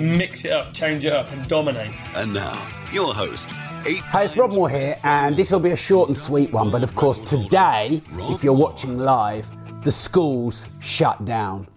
Mix 0.00 0.44
it 0.44 0.52
up, 0.52 0.72
change 0.72 1.04
it 1.04 1.12
up, 1.12 1.30
and 1.32 1.46
dominate. 1.48 1.94
And 2.14 2.32
now, 2.32 2.60
your 2.92 3.14
host, 3.14 3.48
eight 3.86 4.02
Hey, 4.02 4.24
it's 4.24 4.36
Rob 4.36 4.52
Moore 4.52 4.68
here, 4.68 4.94
and 5.04 5.36
this 5.36 5.50
will 5.50 5.60
be 5.60 5.70
a 5.70 5.76
short 5.76 6.08
and 6.08 6.16
sweet 6.16 6.52
one. 6.52 6.70
But 6.70 6.82
of 6.82 6.94
course, 6.94 7.20
today, 7.20 8.02
if 8.30 8.44
you're 8.44 8.52
watching 8.52 8.98
live, 8.98 9.48
the 9.82 9.92
schools 9.92 10.68
shut 10.80 11.24
down. 11.24 11.68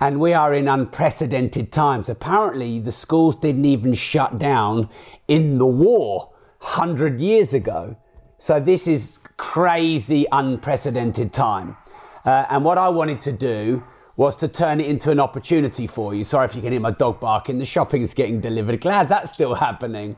And 0.00 0.20
we 0.20 0.34
are 0.34 0.54
in 0.54 0.68
unprecedented 0.68 1.72
times. 1.72 2.08
Apparently, 2.08 2.80
the 2.80 2.92
schools 2.92 3.36
didn't 3.36 3.64
even 3.64 3.94
shut 3.94 4.38
down 4.38 4.90
in 5.26 5.58
the 5.58 5.66
war 5.66 6.32
100 6.60 7.18
years 7.18 7.54
ago. 7.54 7.96
So, 8.38 8.60
this 8.60 8.86
is 8.86 9.18
crazy, 9.36 10.26
unprecedented 10.30 11.32
time. 11.32 11.76
Uh, 12.24 12.44
and 12.50 12.64
what 12.64 12.76
I 12.76 12.88
wanted 12.88 13.22
to 13.22 13.32
do 13.32 13.82
was 14.16 14.36
to 14.36 14.48
turn 14.48 14.80
it 14.80 14.86
into 14.86 15.10
an 15.10 15.20
opportunity 15.20 15.86
for 15.86 16.14
you. 16.14 16.24
Sorry 16.24 16.46
if 16.46 16.54
you 16.54 16.62
can 16.62 16.72
hear 16.72 16.80
my 16.80 16.90
dog 16.90 17.20
barking. 17.20 17.58
The 17.58 17.66
shopping 17.66 18.02
is 18.02 18.14
getting 18.14 18.40
delivered. 18.40 18.80
Glad 18.80 19.08
that's 19.08 19.32
still 19.32 19.54
happening. 19.54 20.16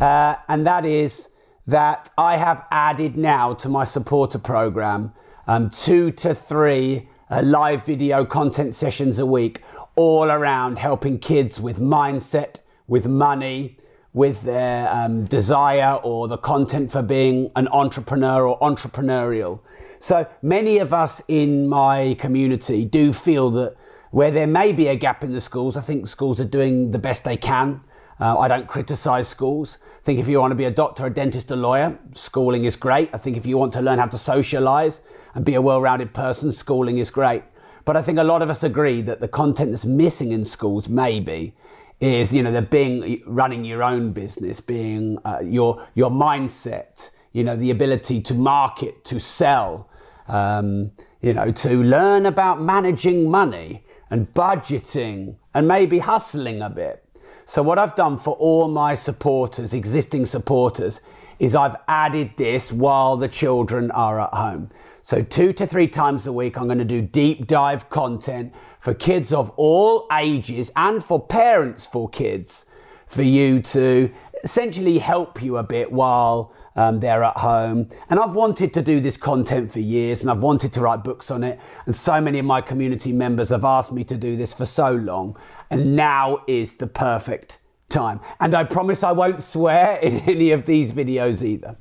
Uh, 0.00 0.36
and 0.48 0.66
that 0.66 0.84
is 0.84 1.28
that 1.66 2.10
I 2.18 2.36
have 2.36 2.66
added 2.70 3.16
now 3.16 3.54
to 3.54 3.68
my 3.68 3.84
supporter 3.84 4.38
program 4.38 5.12
um, 5.46 5.70
two 5.70 6.10
to 6.12 6.34
three 6.34 7.08
uh, 7.30 7.42
live 7.42 7.84
video 7.84 8.24
content 8.24 8.74
sessions 8.74 9.18
a 9.18 9.26
week, 9.26 9.62
all 9.96 10.30
around 10.30 10.78
helping 10.78 11.18
kids 11.18 11.60
with 11.60 11.78
mindset, 11.78 12.60
with 12.86 13.06
money, 13.06 13.76
with 14.12 14.42
their 14.42 14.88
um, 14.90 15.24
desire 15.24 16.00
or 16.02 16.28
the 16.28 16.38
content 16.38 16.90
for 16.90 17.02
being 17.02 17.50
an 17.56 17.68
entrepreneur 17.68 18.46
or 18.46 18.58
entrepreneurial. 18.60 19.60
So 20.00 20.26
many 20.42 20.78
of 20.78 20.92
us 20.92 21.22
in 21.28 21.68
my 21.68 22.16
community 22.18 22.84
do 22.84 23.12
feel 23.12 23.50
that 23.50 23.76
where 24.10 24.30
there 24.30 24.46
may 24.46 24.72
be 24.72 24.88
a 24.88 24.96
gap 24.96 25.22
in 25.22 25.32
the 25.32 25.40
schools, 25.40 25.76
I 25.76 25.80
think 25.80 26.06
schools 26.06 26.40
are 26.40 26.44
doing 26.44 26.92
the 26.92 26.98
best 26.98 27.24
they 27.24 27.36
can. 27.36 27.82
Uh, 28.20 28.38
I 28.38 28.48
don't 28.48 28.66
criticize 28.66 29.28
schools. 29.28 29.78
I 29.98 30.02
think 30.02 30.18
if 30.18 30.26
you 30.26 30.40
want 30.40 30.50
to 30.50 30.56
be 30.56 30.64
a 30.64 30.70
doctor, 30.70 31.06
a 31.06 31.10
dentist, 31.10 31.50
a 31.50 31.56
lawyer, 31.56 31.98
schooling 32.12 32.64
is 32.64 32.74
great. 32.74 33.10
I 33.12 33.18
think 33.18 33.36
if 33.36 33.46
you 33.46 33.58
want 33.58 33.72
to 33.74 33.80
learn 33.80 33.98
how 33.98 34.06
to 34.06 34.18
socialize 34.18 35.02
and 35.34 35.44
be 35.44 35.54
a 35.54 35.62
well 35.62 35.80
rounded 35.80 36.14
person, 36.14 36.50
schooling 36.50 36.98
is 36.98 37.10
great. 37.10 37.44
But 37.84 37.96
I 37.96 38.02
think 38.02 38.18
a 38.18 38.24
lot 38.24 38.42
of 38.42 38.50
us 38.50 38.62
agree 38.62 39.02
that 39.02 39.20
the 39.20 39.28
content 39.28 39.70
that's 39.70 39.84
missing 39.84 40.32
in 40.32 40.44
schools, 40.44 40.88
maybe, 40.88 41.54
is 42.00 42.34
you 42.34 42.42
know 42.42 42.52
the 42.52 42.62
being 42.62 43.22
running 43.26 43.64
your 43.64 43.82
own 43.82 44.12
business, 44.12 44.60
being 44.60 45.18
uh, 45.24 45.40
your 45.42 45.86
your 45.94 46.10
mindset, 46.10 47.10
you 47.32 47.44
know 47.44 47.56
the 47.56 47.70
ability 47.70 48.20
to 48.22 48.34
market, 48.34 49.04
to 49.06 49.20
sell, 49.20 49.88
um, 50.26 50.92
you 51.20 51.32
know 51.32 51.52
to 51.52 51.82
learn 51.82 52.26
about 52.26 52.60
managing 52.60 53.30
money 53.30 53.84
and 54.10 54.32
budgeting 54.34 55.36
and 55.54 55.68
maybe 55.68 55.98
hustling 55.98 56.62
a 56.62 56.70
bit. 56.70 57.04
So 57.44 57.62
what 57.62 57.78
I've 57.78 57.94
done 57.94 58.18
for 58.18 58.34
all 58.34 58.68
my 58.68 58.94
supporters, 58.94 59.72
existing 59.72 60.26
supporters, 60.26 61.00
is 61.38 61.54
I've 61.54 61.76
added 61.86 62.32
this 62.36 62.72
while 62.72 63.16
the 63.16 63.28
children 63.28 63.90
are 63.92 64.20
at 64.20 64.34
home. 64.34 64.70
So 65.02 65.22
two 65.22 65.52
to 65.54 65.66
three 65.66 65.86
times 65.86 66.26
a 66.26 66.32
week, 66.32 66.58
I'm 66.58 66.66
going 66.66 66.78
to 66.78 66.84
do 66.84 67.00
deep 67.00 67.46
dive 67.46 67.88
content 67.88 68.54
for 68.78 68.92
kids 68.92 69.32
of 69.32 69.50
all 69.56 70.06
ages 70.12 70.70
and 70.76 71.02
for 71.02 71.24
parents 71.24 71.86
for 71.86 72.08
kids 72.08 72.66
for 73.06 73.22
you 73.22 73.62
to 73.62 74.12
essentially 74.44 74.98
help 74.98 75.42
you 75.42 75.56
a 75.56 75.62
bit 75.62 75.90
while 75.90 76.52
um, 76.78 77.00
they're 77.00 77.24
at 77.24 77.36
home. 77.36 77.90
And 78.08 78.20
I've 78.20 78.36
wanted 78.36 78.72
to 78.74 78.82
do 78.82 79.00
this 79.00 79.16
content 79.16 79.72
for 79.72 79.80
years 79.80 80.22
and 80.22 80.30
I've 80.30 80.42
wanted 80.42 80.72
to 80.74 80.80
write 80.80 81.02
books 81.02 81.28
on 81.28 81.42
it. 81.42 81.58
And 81.86 81.94
so 81.94 82.20
many 82.20 82.38
of 82.38 82.46
my 82.46 82.60
community 82.60 83.12
members 83.12 83.48
have 83.48 83.64
asked 83.64 83.90
me 83.90 84.04
to 84.04 84.16
do 84.16 84.36
this 84.36 84.54
for 84.54 84.64
so 84.64 84.92
long. 84.92 85.36
And 85.70 85.96
now 85.96 86.44
is 86.46 86.76
the 86.76 86.86
perfect 86.86 87.58
time. 87.88 88.20
And 88.38 88.54
I 88.54 88.62
promise 88.62 89.02
I 89.02 89.10
won't 89.10 89.40
swear 89.40 89.98
in 90.02 90.20
any 90.20 90.52
of 90.52 90.66
these 90.66 90.92
videos 90.92 91.42
either. 91.42 91.76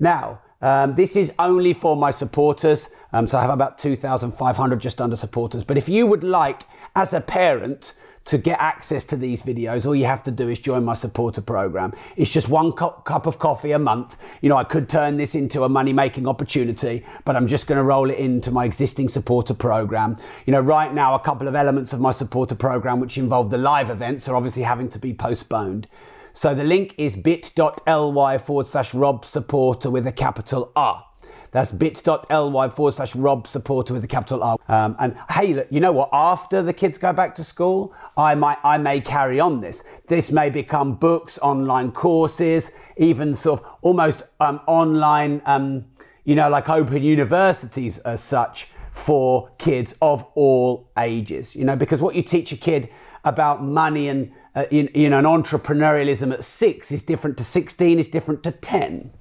Now, 0.00 0.40
um, 0.60 0.96
this 0.96 1.14
is 1.14 1.32
only 1.38 1.72
for 1.72 1.94
my 1.94 2.10
supporters. 2.10 2.90
Um, 3.12 3.28
so 3.28 3.38
I 3.38 3.42
have 3.42 3.50
about 3.50 3.78
2,500 3.78 4.80
just 4.80 5.00
under 5.00 5.14
supporters. 5.14 5.62
But 5.62 5.78
if 5.78 5.88
you 5.88 6.06
would 6.06 6.24
like, 6.24 6.62
as 6.96 7.14
a 7.14 7.20
parent, 7.20 7.94
to 8.30 8.38
get 8.38 8.60
access 8.60 9.02
to 9.02 9.16
these 9.16 9.42
videos, 9.42 9.86
all 9.86 9.94
you 9.96 10.04
have 10.04 10.22
to 10.22 10.30
do 10.30 10.48
is 10.48 10.60
join 10.60 10.84
my 10.84 10.94
supporter 10.94 11.40
program. 11.40 11.92
It's 12.16 12.32
just 12.32 12.48
one 12.48 12.70
cup, 12.70 13.04
cup 13.04 13.26
of 13.26 13.40
coffee 13.40 13.72
a 13.72 13.78
month. 13.80 14.16
You 14.40 14.48
know, 14.48 14.56
I 14.56 14.62
could 14.62 14.88
turn 14.88 15.16
this 15.16 15.34
into 15.34 15.64
a 15.64 15.68
money 15.68 15.92
making 15.92 16.28
opportunity, 16.28 17.04
but 17.24 17.34
I'm 17.34 17.48
just 17.48 17.66
going 17.66 17.78
to 17.78 17.82
roll 17.82 18.08
it 18.08 18.18
into 18.18 18.52
my 18.52 18.64
existing 18.64 19.08
supporter 19.08 19.52
program. 19.52 20.14
You 20.46 20.52
know, 20.52 20.60
right 20.60 20.94
now, 20.94 21.16
a 21.16 21.18
couple 21.18 21.48
of 21.48 21.56
elements 21.56 21.92
of 21.92 21.98
my 21.98 22.12
supporter 22.12 22.54
program, 22.54 23.00
which 23.00 23.18
involve 23.18 23.50
the 23.50 23.58
live 23.58 23.90
events, 23.90 24.28
are 24.28 24.36
obviously 24.36 24.62
having 24.62 24.88
to 24.90 25.00
be 25.00 25.12
postponed. 25.12 25.88
So 26.32 26.54
the 26.54 26.62
link 26.62 26.94
is 26.98 27.16
bit.ly 27.16 28.38
forward 28.38 28.66
slash 28.66 28.94
Rob 28.94 29.24
supporter 29.24 29.90
with 29.90 30.06
a 30.06 30.12
capital 30.12 30.70
R. 30.76 31.09
That's 31.52 31.72
bit.ly 31.72 32.68
forward 32.68 32.92
slash 32.92 33.16
Rob 33.16 33.46
supporter 33.46 33.92
with 33.94 34.04
a 34.04 34.08
capital 34.08 34.42
R. 34.42 34.56
Um, 34.68 34.96
and 34.98 35.16
hey, 35.30 35.54
look, 35.54 35.66
you 35.70 35.80
know 35.80 35.92
what? 35.92 36.08
After 36.12 36.62
the 36.62 36.72
kids 36.72 36.98
go 36.98 37.12
back 37.12 37.34
to 37.36 37.44
school, 37.44 37.94
I 38.16 38.34
might, 38.34 38.58
I 38.62 38.78
may 38.78 39.00
carry 39.00 39.40
on 39.40 39.60
this. 39.60 39.82
This 40.06 40.30
may 40.30 40.50
become 40.50 40.94
books, 40.94 41.38
online 41.42 41.92
courses, 41.92 42.70
even 42.96 43.34
sort 43.34 43.60
of 43.60 43.66
almost 43.82 44.22
um, 44.38 44.60
online, 44.66 45.42
um, 45.46 45.86
you 46.24 46.34
know, 46.34 46.48
like 46.48 46.68
open 46.68 47.02
universities 47.02 47.98
as 47.98 48.22
such 48.22 48.68
for 48.92 49.50
kids 49.58 49.96
of 50.00 50.24
all 50.34 50.90
ages. 50.98 51.56
You 51.56 51.64
know, 51.64 51.76
because 51.76 52.00
what 52.00 52.14
you 52.14 52.22
teach 52.22 52.52
a 52.52 52.56
kid 52.56 52.90
about 53.24 53.62
money 53.62 54.08
and 54.08 54.32
uh, 54.54 54.64
you, 54.70 54.88
you 54.94 55.08
know, 55.08 55.18
and 55.18 55.26
entrepreneurialism 55.26 56.32
at 56.32 56.42
six 56.42 56.90
is 56.90 57.02
different 57.02 57.36
to 57.38 57.44
16, 57.44 57.98
is 57.98 58.08
different 58.08 58.42
to 58.42 58.50
10. 58.50 59.12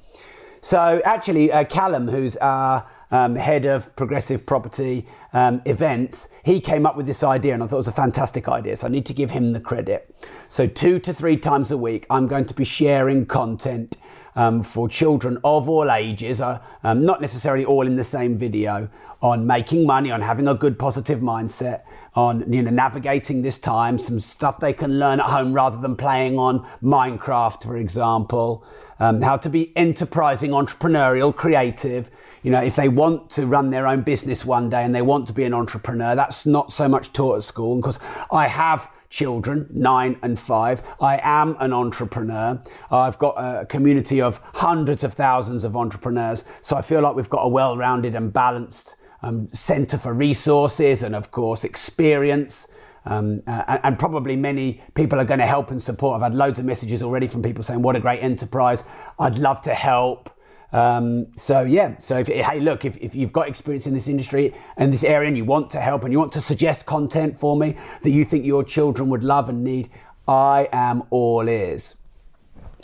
So 0.62 1.02
actually, 1.06 1.52
uh, 1.52 1.64
Callum, 1.64 2.08
who's 2.08 2.36
our 2.38 2.88
um, 3.12 3.36
head 3.36 3.66
of 3.66 3.96
progressive 3.96 4.46
property 4.46 5.08
um, 5.34 5.62
events, 5.66 6.30
he 6.44 6.60
came 6.60 6.86
up 6.86 6.96
with 6.96 7.06
this 7.06 7.24
idea, 7.24 7.54
and 7.54 7.64
I 7.64 7.68
thought 7.68 7.78
it 7.78 7.80
was 7.80 7.88
a 7.88 7.94
fantastic 7.94 8.48
idea. 8.48 8.76
So 8.76 8.88
I 8.88 8.90
need 8.90 9.06
to 9.08 9.14
give 9.14 9.32
him 9.32 9.54
the 9.54 9.60
credit. 9.60 10.16
So 10.50 10.68
two 10.68 11.00
to 11.00 11.14
three 11.14 11.38
times 11.38 11.72
a 11.72 11.78
week, 11.78 12.06
I'm 12.10 12.28
going 12.28 12.46
to 12.46 12.54
be 12.54 12.66
sharing 12.66 13.26
content 13.26 13.98
um, 14.40 14.64
for 14.64 14.88
children 14.88 15.38
of 15.44 15.68
all 15.68 15.92
ages, 15.92 16.40
uh, 16.40 16.60
um, 16.86 17.02
not 17.02 17.20
necessarily 17.20 17.66
all 17.66 17.86
in 17.86 17.98
the 17.98 18.06
same 18.06 18.38
video, 18.38 18.90
on 19.22 19.46
making 19.46 19.86
money, 19.86 20.12
on 20.12 20.22
having 20.22 20.48
a 20.48 20.56
good 20.56 20.80
positive 20.80 21.20
mindset, 21.20 21.82
on 22.16 22.52
you 22.52 22.62
know 22.62 22.72
navigating 22.72 23.42
this 23.42 23.60
time, 23.60 23.98
some 23.98 24.18
stuff 24.18 24.58
they 24.58 24.72
can 24.72 24.98
learn 24.98 25.20
at 25.20 25.26
home 25.26 25.52
rather 25.52 25.76
than 25.76 25.94
playing 25.94 26.40
on 26.40 26.66
Minecraft, 26.82 27.62
for 27.64 27.76
example. 27.76 28.64
Um, 29.02 29.22
how 29.22 29.36
to 29.36 29.50
be 29.50 29.76
enterprising, 29.76 30.52
entrepreneurial, 30.52 31.36
creative. 31.36 32.10
You 32.42 32.52
know, 32.52 32.64
if 32.64 32.78
they 32.78 32.88
want 32.88 33.30
to 33.32 33.46
run 33.46 33.72
their 33.72 33.88
own 33.88 34.04
business 34.04 34.46
one 34.46 34.70
day 34.70 34.86
and 34.86 34.96
they 34.96 35.02
want 35.02 35.28
to 35.28 35.34
be 35.34 35.44
an 35.44 35.54
entrepreneur, 35.54 36.16
that's 36.16 36.46
not 36.46 36.72
so 36.72 36.88
much 36.88 37.12
taught 37.12 37.36
at 37.36 37.44
school. 37.44 37.76
Because 37.76 38.00
I 38.32 38.48
have 38.48 38.90
children, 39.10 39.68
nine 39.72 40.18
and 40.22 40.40
five. 40.40 40.82
I 41.02 41.20
am 41.24 41.56
an 41.60 41.74
entrepreneur. 41.74 42.62
I've 42.92 43.18
got 43.18 43.36
a 43.38 43.66
community 43.66 44.22
of 44.22 44.40
hundreds 44.54 45.04
of 45.04 45.14
thousands 45.14 45.64
of 45.64 45.76
entrepreneurs. 45.76 46.44
So 46.62 46.76
I 46.76 46.82
feel 46.82 47.02
like 47.02 47.16
we've 47.16 47.30
got 47.30 47.44
a 47.44 47.50
well 47.50 47.78
rounded 47.78 48.16
and 48.16 48.32
balanced 48.32 48.96
um, 49.22 49.50
center 49.52 49.98
for 49.98 50.14
resources 50.14 51.04
and, 51.04 51.16
of 51.16 51.32
course, 51.32 51.64
experience. 51.64 52.68
Um, 53.06 53.42
uh, 53.48 53.80
and 53.84 53.98
probably 53.98 54.36
many 54.36 54.82
people 54.94 55.20
are 55.20 55.26
going 55.26 55.40
to 55.40 55.46
help 55.46 55.72
and 55.72 55.82
support. 55.82 56.18
I've 56.18 56.22
had 56.22 56.36
loads 56.36 56.60
of 56.60 56.66
messages 56.66 57.02
already 57.02 57.28
from 57.28 57.42
people 57.42 57.64
saying, 57.64 57.82
What 57.82 57.96
a 57.96 58.00
great 58.00 58.22
enterprise. 58.22 58.84
I'd 59.18 59.38
love 59.38 59.62
to 59.64 59.74
help. 59.74 60.30
Um, 60.72 61.28
so 61.36 61.62
yeah, 61.62 61.98
so 61.98 62.20
if, 62.20 62.28
hey, 62.28 62.60
look, 62.60 62.86
if, 62.86 62.98
if 62.98 63.16
you've 63.16 63.34
got 63.34 63.48
experience 63.48 63.88
in 63.88 63.94
this 63.94 64.08
industry 64.08 64.54
and 64.78 64.94
this 64.94 65.04
area 65.04 65.28
and 65.28 65.38
you 65.38 65.46
want 65.46 65.70
to 65.72 65.80
help 65.80 66.04
and 66.04 66.12
you 66.12 66.20
want 66.20 66.32
to 66.34 66.42
suggest 66.42 66.86
content 66.86 67.40
for 67.40 67.58
me 67.58 67.76
that 68.02 68.12
you 68.12 68.24
think 68.24 68.46
your 68.46 68.64
children 68.64 69.10
would 69.10 69.24
love 69.24 69.50
and 69.50 69.64
need, 69.64 69.90
I 70.28 70.70
am 70.72 71.04
all 71.10 71.50
ears. 71.50 71.96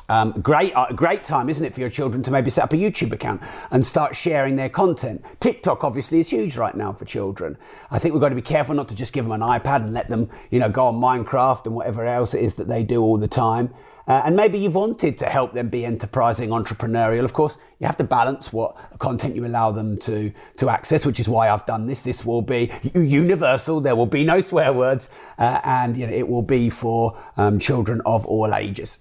Um, 0.07 0.33
great, 0.33 0.75
uh, 0.75 0.91
great 0.93 1.23
time, 1.23 1.49
isn't 1.49 1.65
it, 1.65 1.73
for 1.73 1.79
your 1.79 1.89
children 1.89 2.21
to 2.23 2.31
maybe 2.31 2.51
set 2.51 2.63
up 2.63 2.73
a 2.73 2.75
YouTube 2.75 3.11
account 3.11 3.41
and 3.71 3.83
start 3.83 4.15
sharing 4.15 4.55
their 4.55 4.69
content. 4.69 5.23
TikTok 5.39 5.83
obviously 5.83 6.19
is 6.19 6.29
huge 6.29 6.57
right 6.57 6.75
now 6.75 6.93
for 6.93 7.05
children. 7.05 7.57
I 7.89 7.97
think 7.97 8.13
we've 8.13 8.21
got 8.21 8.29
to 8.29 8.35
be 8.35 8.41
careful 8.41 8.75
not 8.75 8.87
to 8.89 8.95
just 8.95 9.13
give 9.13 9.25
them 9.25 9.31
an 9.31 9.41
iPad 9.41 9.77
and 9.77 9.93
let 9.93 10.09
them, 10.09 10.29
you 10.51 10.59
know, 10.59 10.69
go 10.69 10.85
on 10.85 10.95
Minecraft 10.95 11.65
and 11.65 11.75
whatever 11.75 12.05
else 12.05 12.33
it 12.35 12.43
is 12.43 12.55
that 12.55 12.67
they 12.67 12.83
do 12.83 13.01
all 13.01 13.17
the 13.17 13.27
time. 13.27 13.73
Uh, 14.07 14.21
and 14.23 14.35
maybe 14.35 14.59
you've 14.59 14.75
wanted 14.75 15.17
to 15.17 15.25
help 15.25 15.53
them 15.53 15.67
be 15.67 15.83
enterprising, 15.83 16.49
entrepreneurial. 16.49 17.23
Of 17.23 17.33
course, 17.33 17.57
you 17.79 17.87
have 17.87 17.97
to 17.97 18.03
balance 18.03 18.53
what 18.53 18.77
content 18.99 19.35
you 19.35 19.45
allow 19.47 19.71
them 19.71 19.97
to, 19.99 20.31
to 20.57 20.69
access, 20.69 21.07
which 21.07 21.19
is 21.19 21.27
why 21.27 21.49
I've 21.49 21.65
done 21.65 21.87
this. 21.87 22.03
This 22.03 22.23
will 22.23 22.43
be 22.43 22.71
universal. 22.93 23.81
There 23.81 23.95
will 23.95 24.05
be 24.05 24.23
no 24.23 24.39
swear 24.41 24.71
words, 24.71 25.09
uh, 25.39 25.59
and 25.63 25.97
you 25.97 26.05
know, 26.05 26.13
it 26.13 26.27
will 26.27 26.43
be 26.43 26.69
for 26.69 27.17
um, 27.37 27.57
children 27.57 27.99
of 28.05 28.27
all 28.27 28.53
ages. 28.53 28.99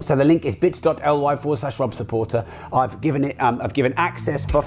So 0.00 0.16
the 0.16 0.24
link 0.24 0.44
is 0.44 0.56
bit.ly 0.56 1.36
forward 1.36 1.58
slash 1.58 1.78
Rob 1.78 1.94
Supporter. 1.94 2.44
I've 2.72 3.00
given 3.00 3.24
it, 3.24 3.40
um, 3.40 3.60
I've 3.62 3.74
given 3.74 3.92
access 3.96 4.46
for 4.50 4.64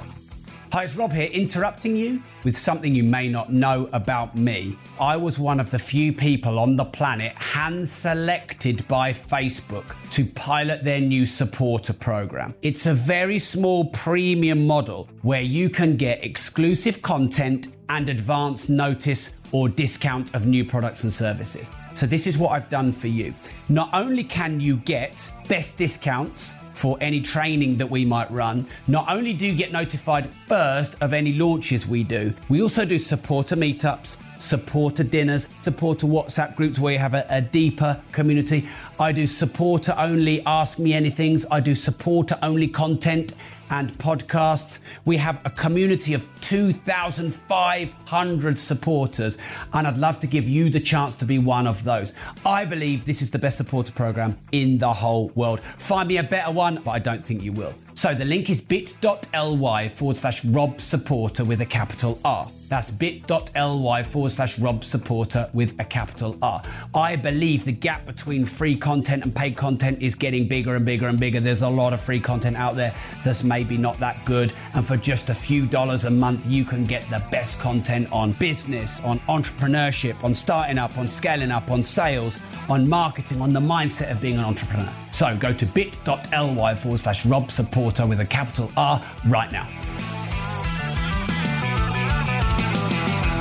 Hi, 0.74 0.86
it's 0.86 0.96
Rob 0.96 1.14
here, 1.14 1.30
interrupting 1.30 1.96
you 1.96 2.24
with 2.44 2.58
something 2.58 2.96
you 2.96 3.04
may 3.04 3.30
not 3.30 3.54
know 3.54 3.88
about 3.94 4.34
me. 4.34 4.76
I 5.00 5.16
was 5.16 5.38
one 5.38 5.60
of 5.60 5.70
the 5.70 5.78
few 5.78 6.12
people 6.12 6.58
on 6.58 6.76
the 6.76 6.86
planet 6.86 7.34
hand 7.36 7.88
selected 7.88 8.88
by 8.88 9.12
Facebook 9.12 9.96
to 10.10 10.26
pilot 10.26 10.84
their 10.84 11.00
new 11.00 11.28
supporter 11.28 11.94
program. 11.94 12.56
It's 12.64 12.88
a 12.88 12.94
very 12.96 13.38
small 13.38 13.86
premium 13.92 14.66
model 14.66 15.08
where 15.22 15.44
you 15.44 15.70
can 15.70 15.96
get 15.96 16.24
exclusive 16.24 17.04
content 17.04 17.76
and 17.90 18.10
advance 18.10 18.68
notice 18.68 19.36
or 19.52 19.70
discount 19.70 20.34
of 20.34 20.48
new 20.48 20.66
products 20.66 21.04
and 21.04 21.14
services. 21.14 21.70
So, 21.94 22.06
this 22.06 22.28
is 22.28 22.38
what 22.38 22.52
I've 22.52 22.70
done 22.70 22.92
for 22.92 23.08
you. 23.08 23.34
Not 23.70 23.90
only 23.94 24.24
can 24.24 24.60
you 24.60 24.78
get 24.78 25.32
best 25.48 25.78
discounts, 25.78 26.56
for 26.74 26.98
any 27.02 27.22
training 27.22 27.78
that 27.78 27.90
we 27.90 28.06
might 28.06 28.30
run. 28.32 28.66
Not 28.88 29.06
only 29.10 29.34
do 29.34 29.46
you 29.46 29.54
get 29.54 29.72
notified 29.72 30.30
first 30.48 31.02
of 31.02 31.14
any 31.14 31.34
launches 31.34 31.88
we 31.88 32.04
do, 32.04 32.34
we 32.50 32.62
also 32.62 32.86
do 32.86 32.98
supporter 32.98 33.56
meetups, 33.56 34.18
supporter 34.40 35.04
dinners, 35.04 35.50
supporter 35.62 36.08
WhatsApp 36.08 36.56
groups 36.56 36.80
where 36.80 36.94
you 36.94 37.00
have 37.00 37.14
a, 37.14 37.26
a 37.30 37.42
deeper 37.42 38.00
community. 38.12 38.68
I 39.00 39.12
do 39.12 39.26
supporter 39.26 39.94
only 39.98 40.44
Ask 40.46 40.80
Me 40.80 40.92
Anythings. 40.92 41.46
I 41.52 41.60
do 41.60 41.76
supporter 41.76 42.38
only 42.42 42.68
content 42.68 43.34
and 43.74 43.92
podcasts. 43.98 44.80
We 45.04 45.18
have 45.18 45.42
a 45.46 45.50
community 45.50 46.14
of 46.14 46.26
2,500 46.42 48.60
supporters, 48.60 49.40
and 49.74 49.88
I'd 49.88 49.98
love 49.98 50.20
to 50.20 50.28
give 50.28 50.48
you 50.48 50.70
the 50.70 50.80
chance 50.80 51.16
to 51.18 51.26
be 51.26 51.40
one 51.40 51.66
of 51.66 51.84
those. 51.84 52.14
I 52.46 52.66
believe 52.66 53.04
this 53.04 53.24
is 53.24 53.32
the 53.32 53.40
best 53.40 53.58
supporter 53.58 53.92
program 53.92 54.38
in 54.52 54.78
the 54.78 54.94
whole 54.94 55.30
world. 55.30 55.62
Find 55.62 56.08
me 56.08 56.18
a 56.18 56.24
better 56.24 56.52
one, 56.52 56.84
but 56.86 56.92
I 56.92 57.00
don't 57.00 57.26
think 57.26 57.42
you 57.42 57.52
will. 57.52 57.74
So 57.96 58.14
the 58.14 58.26
link 58.26 58.50
is 58.50 58.62
bit.ly 58.62 59.88
forward 59.88 60.18
slash 60.18 60.44
Rob 60.46 60.82
Supporter 60.82 61.46
with 61.46 61.62
a 61.62 61.66
capital 61.66 62.20
R. 62.26 62.50
That's 62.68 62.90
bit.ly 62.90 64.04
forward 64.04 64.32
slash 64.32 64.58
Rob 64.58 64.84
Supporter 64.84 65.48
with 65.54 65.80
a 65.80 65.86
capital 65.86 66.36
R. 66.42 66.64
I 66.96 67.16
believe 67.16 67.66
the 67.66 67.72
gap 67.72 68.08
between 68.08 68.46
free 68.46 68.76
content 68.76 69.24
and 69.24 69.36
paid 69.36 69.56
content 69.56 70.02
is 70.02 70.16
getting 70.16 70.48
bigger 70.48 70.76
and 70.76 70.84
bigger 70.84 71.08
and 71.08 71.20
bigger. 71.20 71.40
There's 71.40 71.62
a 71.62 71.70
lot 71.70 71.94
of 71.94 72.02
free 72.02 72.20
content 72.20 72.58
out 72.58 72.76
there 72.76 72.96
that's 73.24 73.44
maybe 73.64 73.78
not 73.78 73.98
that 74.00 74.24
good. 74.26 74.52
And 74.74 74.86
for 74.86 74.98
just 74.98 75.30
a 75.30 75.34
few 75.34 75.66
dollars 75.66 76.04
a 76.04 76.10
month, 76.10 76.46
you 76.46 76.66
can 76.66 76.84
get 76.84 77.10
the 77.10 77.24
best 77.32 77.60
content 77.60 78.10
on 78.12 78.34
business, 78.34 79.00
on 79.02 79.20
entrepreneurship, 79.20 80.22
on 80.22 80.34
starting 80.36 80.78
up, 80.78 80.98
on 80.98 81.08
scaling 81.08 81.50
up, 81.50 81.72
on 81.72 81.82
sales, 81.82 82.40
on 82.70 82.90
marketing, 82.90 83.42
on 83.42 83.54
the 83.54 83.62
mindset 83.62 84.12
of 84.12 84.20
being 84.20 84.38
an 84.38 84.44
entrepreneur. 84.44 84.92
So 85.12 85.38
go 85.38 85.54
to 85.54 85.66
bit.ly 85.66 86.76
forward 86.76 87.00
slash 87.00 87.26
Rob 87.26 87.52
Supporter 87.52 88.06
with 88.06 88.20
a 88.20 88.26
capital 88.26 88.70
R 88.76 89.02
right 89.28 89.52
now. 89.52 89.68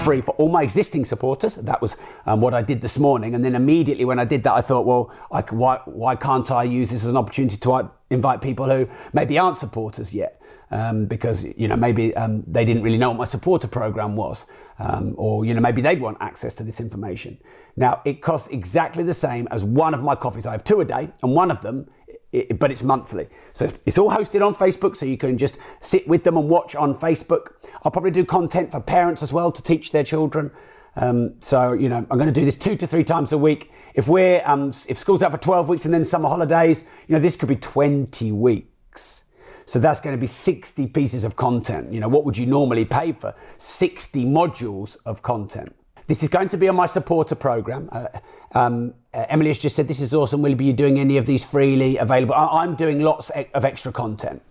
Free 0.03 0.21
for 0.21 0.33
all 0.33 0.49
my 0.49 0.63
existing 0.63 1.05
supporters. 1.05 1.57
That 1.57 1.81
was 1.81 1.97
um, 2.27 2.41
what 2.41 2.55
I 2.55 2.63
did 2.63 2.81
this 2.81 2.99
morning. 2.99 3.35
And 3.35 3.45
then 3.45 3.55
immediately 3.55 4.05
when 4.05 4.19
I 4.19 4.25
did 4.25 4.43
that, 4.45 4.53
I 4.53 4.61
thought, 4.61 4.87
well, 4.87 5.15
I, 5.31 5.43
why, 5.43 5.81
why 5.85 6.17
can't 6.17 6.51
I 6.51 6.65
use 6.65 6.91
this 6.91 7.05
as 7.05 7.11
an 7.11 7.17
opportunity 7.17 7.57
to 7.57 7.73
uh, 7.73 7.89
invite 8.11 8.41
people 8.41 8.67
who 8.69 8.89
maybe 9.13 9.39
aren't 9.39 9.59
supporters 9.59 10.13
yet? 10.13 10.39
Um, 10.71 11.05
because 11.05 11.45
you 11.45 11.69
know 11.69 11.77
maybe 11.77 12.17
um, 12.17 12.45
they 12.47 12.65
didn't 12.65 12.83
really 12.83 12.97
know 12.97 13.11
what 13.11 13.19
my 13.19 13.25
supporter 13.27 13.69
program 13.69 14.17
was, 14.17 14.47
um, 14.79 15.15
or 15.19 15.45
you 15.45 15.53
know 15.53 15.61
maybe 15.61 15.83
they'd 15.83 16.01
want 16.01 16.17
access 16.19 16.55
to 16.55 16.63
this 16.63 16.81
information. 16.81 17.37
Now 17.77 18.01
it 18.07 18.23
costs 18.23 18.49
exactly 18.49 19.05
the 19.05 19.13
same 19.13 19.47
as 19.51 19.63
one 19.63 19.93
of 19.93 20.03
my 20.03 20.15
coffees. 20.15 20.47
I 20.47 20.53
have 20.53 20.65
two 20.65 20.81
a 20.81 20.87
day, 20.87 21.11
and 21.23 21.35
one 21.35 21.51
of 21.51 21.61
them 21.61 21.91
it, 22.33 22.59
but 22.59 22.71
it's 22.71 22.83
monthly. 22.83 23.29
So 23.53 23.71
it's, 23.87 23.99
all 23.99 24.11
hosted 24.11 24.45
on 24.45 24.55
Facebook, 24.55 24.97
so 24.97 25.07
you 25.07 25.19
can 25.19 25.39
just 25.39 25.59
sit 25.81 26.09
with 26.09 26.25
them 26.25 26.37
and 26.37 26.49
watch 26.49 26.75
on 26.75 26.95
Facebook. 26.95 27.53
I'll 27.83 27.93
probably 27.93 28.11
do 28.11 28.25
content 28.25 28.71
for 28.71 28.81
parents 28.81 29.23
as 29.23 29.33
well 29.33 29.53
to 29.53 29.63
teach 29.63 29.93
their 29.93 30.05
children. 30.05 30.51
Um, 30.97 31.35
so 31.41 31.73
you 31.73 31.89
know, 31.89 32.07
I'm 32.11 32.19
going 32.19 32.33
to 32.33 32.33
do 32.33 32.45
this 32.45 32.57
two 32.57 32.77
to 32.77 32.87
three 32.87 33.05
times 33.05 33.33
a 33.33 33.39
week. 33.39 33.71
If 33.95 34.09
we're 34.09 34.43
um, 34.45 34.73
if 34.89 34.99
school's 34.99 35.23
out 35.23 35.33
for 35.33 35.39
12 35.39 35.69
weeks 35.69 35.85
and 35.85 35.95
then 35.95 36.05
summer 36.05 36.29
holidays, 36.29 36.85
you 37.07 37.15
know, 37.15 37.21
this 37.21 37.37
could 37.37 37.49
be 37.49 37.57
20 37.57 38.33
weeks. 38.33 39.25
So 39.65 39.79
that's 39.79 40.01
going 40.01 40.15
to 40.15 40.21
be 40.21 40.27
60 40.27 40.89
pieces 40.89 41.25
of 41.25 41.37
content. 41.37 41.93
You 41.93 42.01
know, 42.01 42.09
what 42.09 42.25
would 42.25 42.37
you 42.37 42.47
normally 42.47 42.85
pay 42.85 43.13
for 43.13 43.35
60 43.59 44.25
modules 44.25 44.97
of 45.07 45.23
content? 45.23 45.75
This 46.07 46.23
is 46.23 46.29
going 46.29 46.49
to 46.51 46.57
be 46.57 46.69
on 46.69 46.77
my 46.77 46.87
supporter 46.87 47.35
program. 47.35 47.89
Uh, 47.93 48.07
um, 48.53 48.95
uh, 49.15 49.27
Emily 49.29 49.49
has 49.49 49.59
just 49.59 49.77
said, 49.77 49.89
This 49.89 50.01
is 50.01 50.13
awesome. 50.13 50.43
Will 50.43 50.51
you 50.51 50.57
be 50.57 50.73
doing 50.73 50.99
any 50.99 51.17
of 51.17 51.27
these 51.27 51.45
freely 51.45 51.97
available? 51.97 52.35
I- 52.35 52.65
am 52.65 52.75
doing 52.75 53.01
lots 53.01 53.31
of 53.31 53.65
extra 53.65 53.93
content. 53.93 54.43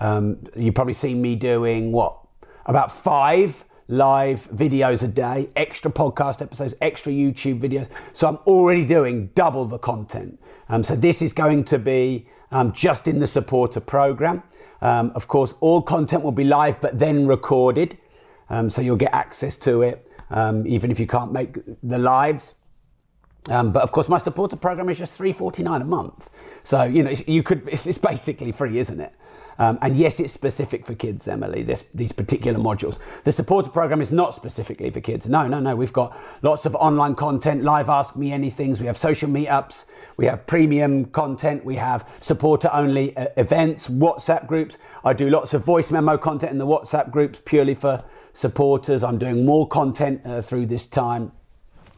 Um, 0.00 0.38
you've 0.56 0.74
probably 0.74 0.94
seen 0.94 1.20
me 1.20 1.36
doing 1.36 1.92
what? 1.92 2.18
About 2.66 2.90
five 2.90 3.64
live 3.88 4.48
videos 4.50 5.04
a 5.04 5.08
day, 5.08 5.50
extra 5.56 5.90
podcast 5.90 6.40
episodes, 6.40 6.74
extra 6.80 7.12
YouTube 7.12 7.60
videos. 7.60 7.88
So 8.14 8.26
I'm 8.26 8.36
already 8.46 8.84
doing 8.86 9.26
double 9.34 9.66
the 9.66 9.78
content. 9.78 10.40
Um, 10.70 10.82
so 10.82 10.96
this 10.96 11.20
is 11.20 11.34
going 11.34 11.64
to 11.64 11.78
be 11.78 12.26
um, 12.50 12.72
just 12.72 13.06
in 13.06 13.20
the 13.20 13.26
supporter 13.26 13.80
program. 13.80 14.42
Um, 14.80 15.12
of 15.14 15.28
course, 15.28 15.54
all 15.60 15.82
content 15.82 16.22
will 16.22 16.32
be 16.32 16.44
live, 16.44 16.80
but 16.80 16.98
then 16.98 17.26
recorded. 17.26 17.98
Um, 18.48 18.70
so 18.70 18.80
you'll 18.80 18.96
get 18.96 19.12
access 19.12 19.56
to 19.58 19.82
it 19.82 20.06
um, 20.34 20.66
even 20.66 20.90
if 20.90 21.00
you 21.00 21.06
can't 21.06 21.32
make 21.32 21.56
the 21.82 21.98
lives. 21.98 22.56
Um, 23.50 23.72
but 23.72 23.82
of 23.82 23.92
course, 23.92 24.08
my 24.08 24.18
supporter 24.18 24.56
program 24.56 24.88
is 24.88 24.98
just 24.98 25.16
three 25.16 25.32
forty 25.32 25.62
nine 25.62 25.82
a 25.82 25.84
month. 25.84 26.30
So 26.62 26.84
you 26.84 27.02
know, 27.02 27.14
you 27.26 27.42
could. 27.42 27.68
It's 27.72 27.98
basically 27.98 28.52
free, 28.52 28.78
isn't 28.78 29.00
it? 29.00 29.12
Um, 29.58 29.78
and 29.82 29.96
yes, 29.96 30.20
it's 30.20 30.32
specific 30.32 30.86
for 30.86 30.94
kids, 30.94 31.28
Emily. 31.28 31.62
This, 31.62 31.88
these 31.94 32.12
particular 32.12 32.58
modules. 32.58 32.98
The 33.24 33.32
supporter 33.32 33.70
program 33.70 34.00
is 34.00 34.12
not 34.12 34.34
specifically 34.34 34.90
for 34.90 35.00
kids. 35.00 35.28
No, 35.28 35.46
no, 35.46 35.60
no. 35.60 35.76
We've 35.76 35.92
got 35.92 36.16
lots 36.42 36.66
of 36.66 36.74
online 36.76 37.14
content, 37.14 37.62
live 37.62 37.88
Ask 37.88 38.16
Me 38.16 38.32
Anything's. 38.32 38.80
We 38.80 38.86
have 38.86 38.96
social 38.96 39.28
meetups. 39.28 39.86
We 40.16 40.26
have 40.26 40.46
premium 40.46 41.06
content. 41.06 41.64
We 41.64 41.76
have 41.76 42.08
supporter 42.20 42.70
only 42.72 43.16
uh, 43.16 43.26
events, 43.36 43.88
WhatsApp 43.88 44.46
groups. 44.46 44.78
I 45.04 45.12
do 45.12 45.30
lots 45.30 45.54
of 45.54 45.64
voice 45.64 45.90
memo 45.90 46.16
content 46.18 46.52
in 46.52 46.58
the 46.58 46.66
WhatsApp 46.66 47.10
groups 47.10 47.40
purely 47.44 47.74
for 47.74 48.02
supporters. 48.32 49.02
I'm 49.04 49.18
doing 49.18 49.44
more 49.44 49.68
content 49.68 50.22
uh, 50.24 50.42
through 50.42 50.66
this 50.66 50.86
time. 50.86 51.32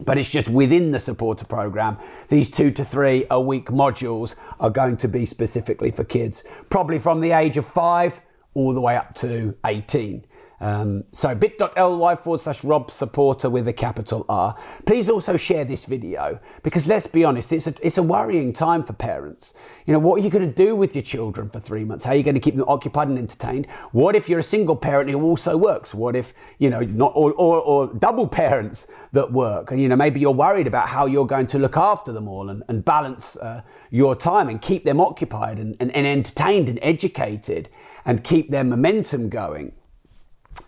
But 0.01 0.19
it's 0.19 0.29
just 0.29 0.49
within 0.51 0.91
the 0.91 1.01
supporter 1.01 1.47
program. 1.47 1.97
These 2.29 2.51
two 2.51 2.71
to 2.73 2.85
three 2.85 3.25
a 3.31 3.41
week 3.41 3.69
modules 3.69 4.35
are 4.61 4.71
going 4.71 4.97
to 4.99 5.09
be 5.09 5.25
specifically 5.25 5.91
for 5.91 6.05
kids, 6.05 6.45
probably 6.69 6.99
from 6.99 7.21
the 7.21 7.33
age 7.33 7.57
of 7.57 7.67
five 7.67 8.21
all 8.55 8.73
the 8.75 8.81
way 8.81 8.97
up 8.97 9.15
to 9.15 9.57
18. 9.65 10.25
Um, 10.61 11.05
so 11.13 11.35
bit.ly 11.35 12.17
forward 12.17 12.41
slash 12.41 12.65
Rob 12.65 12.91
supporter 12.91 13.51
with 13.51 13.69
a 13.69 13.73
capital 13.73 14.25
R. 14.29 14.57
Please 14.87 15.11
also 15.11 15.37
share 15.37 15.65
this 15.65 15.85
video 15.85 16.41
because 16.63 16.87
let's 16.87 17.07
be 17.07 17.25
honest, 17.25 17.53
it's 17.53 17.67
a, 17.67 17.75
it's 17.83 17.99
a 17.99 18.03
worrying 18.03 18.53
time 18.53 18.83
for 18.83 18.95
parents. 18.95 19.55
You 19.85 19.93
know, 19.93 19.99
what 19.99 20.21
are 20.21 20.25
you 20.25 20.31
going 20.31 20.49
to 20.49 20.55
do 20.55 20.75
with 20.75 20.95
your 20.95 21.03
children 21.03 21.51
for 21.51 21.61
three 21.61 21.85
months? 21.85 22.05
How 22.05 22.13
are 22.13 22.17
you 22.17 22.23
going 22.23 22.35
to 22.35 22.41
keep 22.41 22.55
them 22.55 22.65
occupied 22.69 23.09
and 23.09 23.19
entertained? 23.19 23.67
What 23.93 24.17
if 24.17 24.29
you're 24.29 24.39
a 24.39 24.45
single 24.45 24.77
parent 24.77 25.11
who 25.11 25.23
also 25.23 25.57
works? 25.57 25.95
What 25.95 26.17
if, 26.17 26.33
you 26.59 26.71
know, 26.71 26.81
not 26.81 27.13
or, 27.15 27.33
or, 27.33 27.61
or 27.61 27.95
double 27.95 28.27
parents 28.47 28.87
that 29.13 29.31
work? 29.33 29.71
And, 29.71 29.81
you 29.81 29.89
know, 29.89 29.97
maybe 29.97 30.21
you're 30.21 30.33
worried 30.33 30.67
about 30.67 30.89
how 30.89 31.07
you're 31.07 31.27
going 31.27 31.47
to 31.49 31.59
look 31.59 31.77
after 31.77 32.13
them 32.13 32.29
all 32.29 32.49
and, 32.49 32.63
and 32.69 32.85
balance 32.85 33.37
uh, 33.37 33.61
your 33.91 34.17
time 34.17 34.49
and 34.49 34.61
keep 34.63 34.85
them 34.85 35.01
occupied 35.01 35.59
and, 35.59 35.77
and, 35.81 35.95
and 35.95 36.07
entertained 36.07 36.69
and 36.69 36.79
educated 36.81 37.69
and 38.07 38.25
keep 38.25 38.51
their 38.51 38.65
momentum 38.65 39.29
going. 39.29 39.73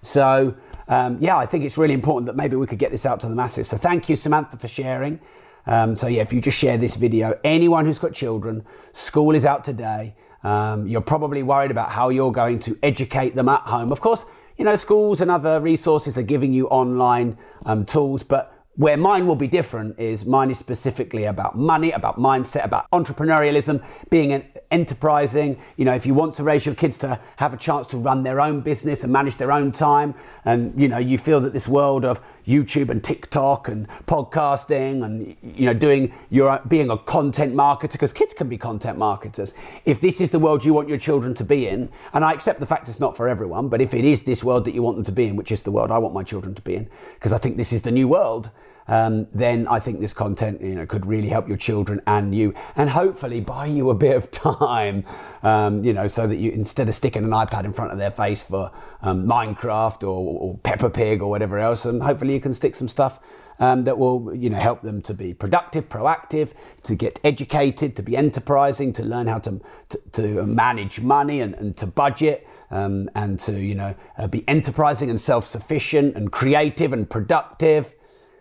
So, 0.02 0.54
um, 0.88 1.18
yeah, 1.20 1.36
I 1.36 1.46
think 1.46 1.64
it's 1.64 1.78
really 1.78 1.94
important 1.94 2.26
that 2.26 2.36
maybe 2.36 2.56
we 2.56 2.66
could 2.66 2.78
get 2.78 2.90
this 2.90 3.04
out 3.04 3.20
to 3.20 3.28
the 3.28 3.34
masses. 3.34 3.68
So, 3.68 3.76
thank 3.76 4.08
you, 4.08 4.16
Samantha, 4.16 4.56
for 4.56 4.68
sharing. 4.68 5.20
Um, 5.66 5.96
so, 5.96 6.06
yeah, 6.06 6.22
if 6.22 6.32
you 6.32 6.40
just 6.40 6.56
share 6.56 6.78
this 6.78 6.96
video, 6.96 7.38
anyone 7.44 7.84
who's 7.84 7.98
got 7.98 8.12
children, 8.12 8.64
school 8.92 9.34
is 9.34 9.44
out 9.44 9.64
today. 9.64 10.14
Um, 10.42 10.86
you're 10.86 11.00
probably 11.00 11.42
worried 11.42 11.70
about 11.70 11.90
how 11.90 12.08
you're 12.08 12.32
going 12.32 12.60
to 12.60 12.78
educate 12.82 13.34
them 13.34 13.48
at 13.48 13.62
home. 13.62 13.92
Of 13.92 14.00
course, 14.00 14.24
you 14.56 14.64
know, 14.64 14.76
schools 14.76 15.20
and 15.20 15.30
other 15.30 15.60
resources 15.60 16.16
are 16.18 16.22
giving 16.22 16.52
you 16.52 16.68
online 16.68 17.36
um, 17.66 17.84
tools, 17.84 18.22
but 18.22 18.57
where 18.78 18.96
mine 18.96 19.26
will 19.26 19.36
be 19.36 19.48
different 19.48 19.98
is 19.98 20.24
mine 20.24 20.52
is 20.52 20.58
specifically 20.58 21.24
about 21.24 21.58
money, 21.58 21.90
about 21.90 22.16
mindset, 22.16 22.64
about 22.64 22.88
entrepreneurialism, 22.92 23.84
being 24.08 24.32
an 24.32 24.44
enterprising. 24.70 25.58
You 25.76 25.84
know, 25.84 25.94
if 25.94 26.06
you 26.06 26.14
want 26.14 26.36
to 26.36 26.44
raise 26.44 26.64
your 26.64 26.76
kids 26.76 26.96
to 26.98 27.18
have 27.36 27.52
a 27.52 27.56
chance 27.56 27.88
to 27.88 27.96
run 27.96 28.22
their 28.22 28.40
own 28.40 28.60
business 28.60 29.02
and 29.02 29.12
manage 29.12 29.34
their 29.34 29.50
own 29.50 29.72
time, 29.72 30.14
and 30.44 30.78
you 30.78 30.86
know, 30.86 30.98
you 30.98 31.18
feel 31.18 31.40
that 31.40 31.52
this 31.52 31.66
world 31.66 32.04
of 32.04 32.20
YouTube 32.46 32.88
and 32.88 33.02
TikTok 33.02 33.66
and 33.66 33.88
podcasting 34.06 35.04
and 35.04 35.36
you 35.42 35.66
know, 35.66 35.74
doing 35.74 36.14
your 36.30 36.60
being 36.68 36.88
a 36.88 36.98
content 36.98 37.56
marketer 37.56 37.92
because 37.92 38.12
kids 38.12 38.32
can 38.32 38.48
be 38.48 38.56
content 38.56 38.96
marketers. 38.96 39.54
If 39.86 40.00
this 40.00 40.20
is 40.20 40.30
the 40.30 40.38
world 40.38 40.64
you 40.64 40.72
want 40.72 40.88
your 40.88 40.98
children 40.98 41.34
to 41.34 41.44
be 41.44 41.66
in, 41.66 41.88
and 42.12 42.24
I 42.24 42.32
accept 42.32 42.60
the 42.60 42.66
fact 42.66 42.88
it's 42.88 43.00
not 43.00 43.16
for 43.16 43.28
everyone, 43.28 43.70
but 43.70 43.80
if 43.80 43.92
it 43.92 44.04
is 44.04 44.22
this 44.22 44.44
world 44.44 44.64
that 44.66 44.72
you 44.72 44.84
want 44.84 44.98
them 44.98 45.04
to 45.04 45.12
be 45.12 45.26
in, 45.26 45.34
which 45.34 45.50
is 45.50 45.64
the 45.64 45.72
world 45.72 45.90
I 45.90 45.98
want 45.98 46.14
my 46.14 46.22
children 46.22 46.54
to 46.54 46.62
be 46.62 46.76
in, 46.76 46.88
because 47.14 47.32
I 47.32 47.38
think 47.38 47.56
this 47.56 47.72
is 47.72 47.82
the 47.82 47.90
new 47.90 48.06
world 48.06 48.52
um, 48.88 49.26
then 49.32 49.68
I 49.68 49.78
think 49.78 50.00
this 50.00 50.12
content 50.12 50.60
you 50.60 50.74
know 50.74 50.86
could 50.86 51.06
really 51.06 51.28
help 51.28 51.46
your 51.46 51.56
children 51.56 52.00
and 52.06 52.34
you, 52.34 52.54
and 52.76 52.90
hopefully 52.90 53.40
buy 53.40 53.66
you 53.66 53.90
a 53.90 53.94
bit 53.94 54.16
of 54.16 54.30
time, 54.30 55.04
um, 55.42 55.84
you 55.84 55.92
know, 55.92 56.08
so 56.08 56.26
that 56.26 56.36
you 56.36 56.50
instead 56.50 56.88
of 56.88 56.94
sticking 56.94 57.24
an 57.24 57.30
iPad 57.30 57.64
in 57.64 57.72
front 57.72 57.92
of 57.92 57.98
their 57.98 58.10
face 58.10 58.42
for 58.42 58.72
um, 59.02 59.26
Minecraft 59.26 60.02
or, 60.02 60.40
or 60.40 60.58
Peppa 60.58 60.90
Pig 60.90 61.22
or 61.22 61.30
whatever 61.30 61.58
else, 61.58 61.84
and 61.84 62.02
hopefully 62.02 62.34
you 62.34 62.40
can 62.40 62.54
stick 62.54 62.74
some 62.74 62.88
stuff 62.88 63.20
um, 63.58 63.84
that 63.84 63.98
will 63.98 64.34
you 64.34 64.50
know 64.50 64.58
help 64.58 64.82
them 64.82 65.02
to 65.02 65.14
be 65.14 65.34
productive, 65.34 65.88
proactive, 65.88 66.52
to 66.82 66.94
get 66.94 67.20
educated, 67.24 67.96
to 67.96 68.02
be 68.02 68.16
enterprising, 68.16 68.92
to 68.94 69.02
learn 69.02 69.26
how 69.26 69.38
to 69.38 69.60
to, 69.90 69.98
to 70.12 70.46
manage 70.46 71.00
money 71.00 71.40
and, 71.40 71.54
and 71.54 71.76
to 71.76 71.86
budget, 71.86 72.46
um, 72.70 73.10
and 73.14 73.38
to 73.40 73.52
you 73.52 73.74
know 73.74 73.94
uh, 74.16 74.26
be 74.28 74.44
enterprising 74.48 75.10
and 75.10 75.20
self-sufficient 75.20 76.16
and 76.16 76.32
creative 76.32 76.92
and 76.92 77.08
productive. 77.08 77.94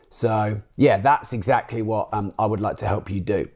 So, 0.09 0.61
yeah, 0.75 0.97
that's 0.97 1.33
exactly 1.33 1.81
what 1.81 2.09
um, 2.13 2.31
I 2.39 2.45
would 2.45 2.61
like 2.61 2.77
to 2.77 2.87
help 2.87 3.09
you 3.09 3.19
do. 3.21 3.49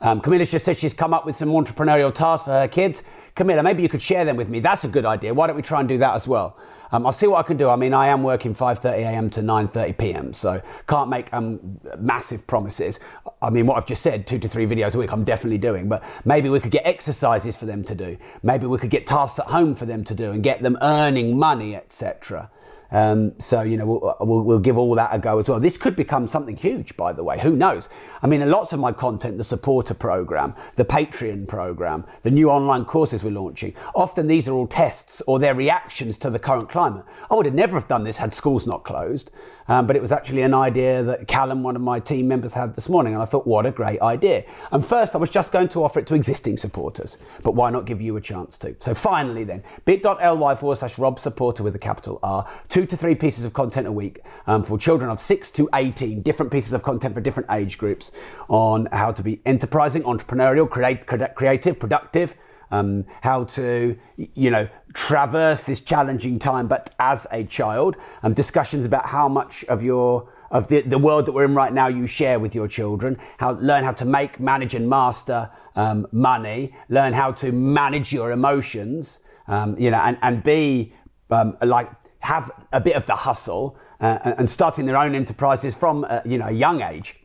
Um, 0.00 0.20
Camilla's 0.20 0.50
just 0.50 0.64
said 0.64 0.78
she's 0.78 0.94
come 0.94 1.12
up 1.12 1.26
with 1.26 1.36
some 1.36 1.48
entrepreneurial 1.48 2.14
tasks 2.14 2.44
for 2.44 2.52
her 2.52 2.68
kids. 2.68 3.02
Camilla, 3.36 3.62
maybe 3.62 3.82
you 3.82 3.88
could 3.88 4.00
share 4.00 4.24
them 4.24 4.36
with 4.36 4.48
me. 4.48 4.60
That's 4.60 4.84
a 4.84 4.88
good 4.88 5.04
idea. 5.04 5.34
Why 5.34 5.46
don't 5.46 5.56
we 5.56 5.62
try 5.62 5.80
and 5.80 5.88
do 5.88 5.98
that 5.98 6.14
as 6.14 6.26
well? 6.26 6.58
Um, 6.90 7.04
I'll 7.04 7.12
see 7.12 7.26
what 7.26 7.38
I 7.38 7.42
can 7.42 7.58
do. 7.58 7.68
I 7.68 7.76
mean, 7.76 7.92
I 7.92 8.08
am 8.08 8.22
working 8.22 8.54
5:30 8.54 8.94
a.m. 8.94 9.30
to 9.30 9.42
9:30 9.42 9.98
p.m., 9.98 10.32
so 10.32 10.62
can't 10.88 11.10
make 11.10 11.32
um, 11.34 11.78
massive 11.98 12.46
promises. 12.46 12.98
I 13.42 13.50
mean, 13.50 13.66
what 13.66 13.76
I've 13.76 13.86
just 13.86 14.02
said, 14.02 14.26
two 14.26 14.38
to 14.38 14.48
three 14.48 14.66
videos 14.66 14.96
a 14.96 14.98
week, 14.98 15.12
I'm 15.12 15.22
definitely 15.24 15.58
doing. 15.58 15.86
But 15.86 16.02
maybe 16.24 16.48
we 16.48 16.60
could 16.60 16.70
get 16.70 16.86
exercises 16.86 17.58
for 17.58 17.66
them 17.66 17.84
to 17.84 17.94
do. 17.94 18.16
Maybe 18.42 18.66
we 18.66 18.78
could 18.78 18.90
get 18.90 19.06
tasks 19.06 19.38
at 19.38 19.46
home 19.46 19.74
for 19.74 19.84
them 19.84 20.02
to 20.04 20.14
do 20.14 20.32
and 20.32 20.42
get 20.42 20.62
them 20.62 20.78
earning 20.80 21.38
money, 21.38 21.76
etc. 21.76 22.50
Um, 22.90 23.38
so, 23.40 23.62
you 23.62 23.76
know, 23.76 23.86
we'll, 23.86 24.16
we'll, 24.20 24.42
we'll, 24.42 24.58
give 24.60 24.78
all 24.78 24.94
that 24.94 25.10
a 25.12 25.18
go 25.18 25.38
as 25.38 25.48
well. 25.48 25.58
This 25.58 25.76
could 25.76 25.96
become 25.96 26.26
something 26.26 26.56
huge, 26.56 26.96
by 26.96 27.12
the 27.12 27.24
way. 27.24 27.38
Who 27.40 27.56
knows? 27.56 27.88
I 28.22 28.26
mean, 28.26 28.48
lots 28.48 28.72
of 28.72 28.80
my 28.80 28.92
content, 28.92 29.38
the 29.38 29.44
supporter 29.44 29.94
program, 29.94 30.54
the 30.76 30.84
Patreon 30.84 31.48
program, 31.48 32.04
the 32.22 32.30
new 32.30 32.48
online 32.48 32.84
courses 32.84 33.24
we're 33.26 33.40
launching, 33.40 33.74
often 33.94 34.26
these 34.26 34.48
are 34.48 34.52
all 34.52 34.66
tests 34.66 35.22
or 35.26 35.38
their 35.38 35.54
reactions 35.54 36.18
to 36.18 36.30
the 36.30 36.38
current 36.38 36.68
climate. 36.68 37.04
I 37.30 37.34
would 37.34 37.46
have 37.46 37.54
never 37.54 37.74
have 37.78 37.88
done 37.88 38.04
this 38.04 38.18
had 38.18 38.32
schools 38.32 38.66
not 38.66 38.84
closed. 38.84 39.30
Um, 39.68 39.86
but 39.86 39.96
it 39.96 40.02
was 40.02 40.12
actually 40.12 40.42
an 40.42 40.54
idea 40.54 41.02
that 41.02 41.26
Callum, 41.26 41.62
one 41.62 41.76
of 41.76 41.82
my 41.82 41.98
team 42.00 42.28
members, 42.28 42.52
had 42.52 42.74
this 42.74 42.88
morning. 42.88 43.14
And 43.14 43.22
I 43.22 43.26
thought, 43.26 43.46
what 43.46 43.66
a 43.66 43.70
great 43.70 44.00
idea. 44.00 44.44
And 44.72 44.84
first, 44.84 45.14
I 45.14 45.18
was 45.18 45.30
just 45.30 45.52
going 45.52 45.68
to 45.68 45.82
offer 45.82 46.00
it 46.00 46.06
to 46.08 46.14
existing 46.14 46.56
supporters, 46.56 47.18
but 47.42 47.54
why 47.54 47.70
not 47.70 47.84
give 47.84 48.00
you 48.00 48.16
a 48.16 48.20
chance 48.20 48.58
to? 48.58 48.76
So 48.78 48.94
finally, 48.94 49.44
then, 49.44 49.62
bit.ly 49.84 50.54
forward 50.54 50.76
slash 50.76 50.98
Rob 50.98 51.18
supporter 51.18 51.62
with 51.62 51.74
a 51.74 51.78
capital 51.78 52.18
R, 52.22 52.48
two 52.68 52.86
to 52.86 52.96
three 52.96 53.14
pieces 53.14 53.44
of 53.44 53.52
content 53.52 53.86
a 53.86 53.92
week 53.92 54.20
um, 54.46 54.62
for 54.62 54.78
children 54.78 55.10
of 55.10 55.18
six 55.18 55.50
to 55.52 55.68
18, 55.74 56.22
different 56.22 56.52
pieces 56.52 56.72
of 56.72 56.82
content 56.82 57.14
for 57.14 57.20
different 57.20 57.50
age 57.50 57.78
groups 57.78 58.12
on 58.48 58.86
how 58.92 59.12
to 59.12 59.22
be 59.22 59.40
enterprising, 59.46 60.02
entrepreneurial, 60.02 60.68
create, 60.68 61.06
creative, 61.06 61.78
productive 61.78 62.36
um, 62.70 63.04
how 63.22 63.44
to, 63.44 63.98
you 64.16 64.50
know, 64.50 64.68
traverse 64.94 65.64
this 65.64 65.80
challenging 65.80 66.38
time, 66.38 66.66
but 66.66 66.94
as 66.98 67.26
a 67.30 67.44
child. 67.44 67.96
Um, 68.22 68.34
discussions 68.34 68.86
about 68.86 69.06
how 69.06 69.28
much 69.28 69.64
of 69.64 69.82
your 69.82 70.28
of 70.50 70.68
the, 70.68 70.80
the 70.82 70.98
world 70.98 71.26
that 71.26 71.32
we're 71.32 71.44
in 71.44 71.54
right 71.54 71.72
now 71.72 71.88
you 71.88 72.06
share 72.06 72.38
with 72.38 72.54
your 72.54 72.68
children. 72.68 73.18
How 73.38 73.52
learn 73.52 73.84
how 73.84 73.92
to 73.92 74.04
make, 74.04 74.38
manage, 74.38 74.74
and 74.74 74.88
master 74.88 75.50
um, 75.74 76.06
money. 76.12 76.72
Learn 76.88 77.12
how 77.12 77.32
to 77.32 77.52
manage 77.52 78.12
your 78.12 78.32
emotions. 78.32 79.20
Um, 79.48 79.78
you 79.78 79.90
know, 79.90 79.98
and 79.98 80.18
and 80.22 80.42
be 80.42 80.94
um, 81.30 81.56
like 81.62 81.90
have 82.20 82.50
a 82.72 82.80
bit 82.80 82.96
of 82.96 83.06
the 83.06 83.14
hustle 83.14 83.78
uh, 84.00 84.34
and 84.38 84.48
starting 84.48 84.86
their 84.86 84.96
own 84.96 85.14
enterprises 85.14 85.74
from 85.74 86.04
uh, 86.08 86.20
you 86.24 86.38
know 86.38 86.46
a 86.46 86.52
young 86.52 86.82
age. 86.82 87.20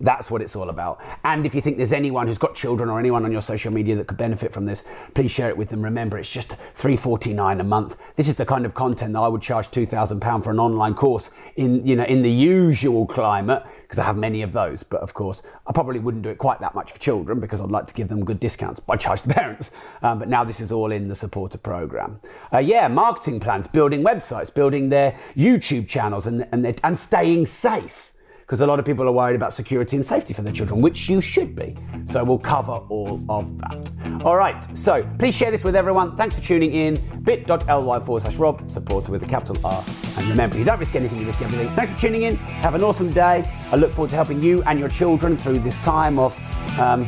That's 0.00 0.30
what 0.30 0.40
it's 0.40 0.56
all 0.56 0.70
about. 0.70 1.00
And 1.24 1.44
if 1.44 1.54
you 1.54 1.60
think 1.60 1.76
there's 1.76 1.92
anyone 1.92 2.26
who's 2.26 2.38
got 2.38 2.54
children 2.54 2.88
or 2.88 2.98
anyone 2.98 3.24
on 3.24 3.32
your 3.32 3.42
social 3.42 3.70
media 3.70 3.96
that 3.96 4.06
could 4.06 4.16
benefit 4.16 4.50
from 4.52 4.64
this, 4.64 4.82
please 5.14 5.30
share 5.30 5.50
it 5.50 5.56
with 5.56 5.68
them. 5.68 5.82
Remember, 5.82 6.16
it's 6.16 6.32
just 6.32 6.56
$3.49 6.74 7.60
a 7.60 7.64
month. 7.64 7.96
This 8.16 8.26
is 8.26 8.36
the 8.36 8.46
kind 8.46 8.64
of 8.64 8.72
content 8.72 9.12
that 9.12 9.20
I 9.20 9.28
would 9.28 9.42
charge 9.42 9.68
£2,000 9.68 10.42
for 10.44 10.50
an 10.50 10.58
online 10.58 10.94
course 10.94 11.30
in, 11.56 11.86
you 11.86 11.96
know, 11.96 12.04
in 12.04 12.22
the 12.22 12.30
usual 12.30 13.06
climate, 13.06 13.62
because 13.82 13.98
I 13.98 14.04
have 14.04 14.16
many 14.16 14.40
of 14.40 14.52
those. 14.52 14.82
But 14.82 15.02
of 15.02 15.12
course, 15.12 15.42
I 15.66 15.72
probably 15.72 15.98
wouldn't 15.98 16.22
do 16.22 16.30
it 16.30 16.38
quite 16.38 16.60
that 16.60 16.74
much 16.74 16.92
for 16.92 16.98
children 16.98 17.38
because 17.38 17.60
I'd 17.60 17.70
like 17.70 17.86
to 17.88 17.94
give 17.94 18.08
them 18.08 18.24
good 18.24 18.40
discounts 18.40 18.80
by 18.80 18.96
charge 18.96 19.20
the 19.22 19.34
parents. 19.34 19.70
Um, 20.02 20.18
but 20.18 20.28
now 20.28 20.44
this 20.44 20.60
is 20.60 20.72
all 20.72 20.92
in 20.92 21.08
the 21.08 21.14
supporter 21.14 21.58
program. 21.58 22.20
Uh, 22.52 22.58
yeah, 22.58 22.88
marketing 22.88 23.38
plans, 23.38 23.66
building 23.66 24.02
websites, 24.02 24.52
building 24.52 24.88
their 24.88 25.12
YouTube 25.36 25.88
channels 25.88 26.26
and, 26.26 26.48
and, 26.52 26.80
and 26.82 26.98
staying 26.98 27.44
safe 27.44 28.12
because 28.50 28.62
a 28.62 28.66
lot 28.66 28.80
of 28.80 28.84
people 28.84 29.06
are 29.06 29.12
worried 29.12 29.36
about 29.36 29.52
security 29.52 29.94
and 29.94 30.04
safety 30.04 30.34
for 30.34 30.42
their 30.42 30.52
children, 30.52 30.80
which 30.80 31.08
you 31.08 31.20
should 31.20 31.54
be. 31.54 31.76
So 32.04 32.24
we'll 32.24 32.36
cover 32.36 32.72
all 32.88 33.22
of 33.28 33.56
that. 33.58 33.92
All 34.24 34.36
right, 34.36 34.76
so 34.76 35.08
please 35.20 35.36
share 35.36 35.52
this 35.52 35.62
with 35.62 35.76
everyone. 35.76 36.16
Thanks 36.16 36.34
for 36.34 36.42
tuning 36.42 36.72
in. 36.72 36.96
bit.ly 37.22 38.00
forward 38.00 38.22
slash 38.22 38.34
Rob, 38.38 38.68
supporter 38.68 39.12
with 39.12 39.22
a 39.22 39.26
capital 39.26 39.56
R. 39.64 39.84
And 40.16 40.26
remember, 40.26 40.58
you 40.58 40.64
don't 40.64 40.80
risk 40.80 40.96
anything, 40.96 41.20
you 41.20 41.26
risk 41.28 41.40
everything. 41.40 41.68
Thanks 41.76 41.92
for 41.92 42.00
tuning 42.00 42.22
in. 42.22 42.34
Have 42.34 42.74
an 42.74 42.82
awesome 42.82 43.12
day. 43.12 43.48
I 43.70 43.76
look 43.76 43.92
forward 43.92 44.10
to 44.10 44.16
helping 44.16 44.42
you 44.42 44.64
and 44.64 44.80
your 44.80 44.88
children 44.88 45.36
through 45.36 45.60
this 45.60 45.78
time 45.78 46.18
of 46.18 46.36
um, 46.80 47.06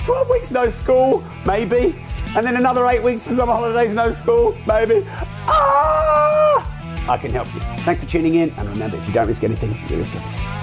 12 0.03 0.29
weeks 0.29 0.51
no 0.51 0.67
school, 0.67 1.23
maybe. 1.45 1.97
And 2.35 2.45
then 2.45 2.57
another 2.57 2.85
eight 2.87 3.01
weeks 3.01 3.25
for 3.25 3.35
summer 3.35 3.53
holidays, 3.53 3.93
no 3.93 4.11
school, 4.11 4.57
maybe. 4.67 5.01
Ah! 5.47 6.38
I 7.09 7.17
can 7.17 7.31
help 7.31 7.51
you. 7.55 7.59
Thanks 7.83 8.03
for 8.03 8.09
tuning 8.09 8.35
in, 8.35 8.53
and 8.55 8.69
remember, 8.69 8.95
if 8.97 9.07
you 9.07 9.13
don't 9.13 9.27
risk 9.27 9.43
anything, 9.43 9.71
you 9.89 9.97
risk 9.97 10.15
everything. 10.15 10.58